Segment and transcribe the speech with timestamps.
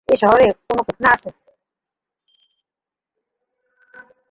[0.09, 1.29] এ শহরের কোন ঘটনা আছে।